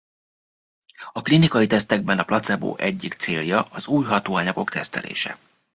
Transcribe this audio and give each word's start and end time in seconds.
A 1.11 1.21
klinikai 1.21 1.67
tesztekben 1.67 2.19
a 2.19 2.23
placebo 2.23 2.75
egyik 2.75 3.13
célja 3.13 3.61
az 3.63 3.87
új 3.87 4.05
hatóanyagok 4.05 4.69
tesztelése. 4.69 5.37